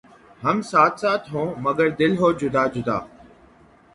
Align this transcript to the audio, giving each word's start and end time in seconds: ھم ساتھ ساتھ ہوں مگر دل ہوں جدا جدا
ھم 0.41 0.57
ساتھ 0.71 0.95
ساتھ 0.99 1.25
ہوں 1.33 1.47
مگر 1.65 1.87
دل 1.99 2.11
ہوں 2.19 2.31
جدا 2.39 2.63
جدا 2.73 2.97